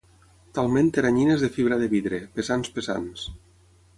[0.57, 3.29] Talment teranyines de fibra de vidre, pesants pesants.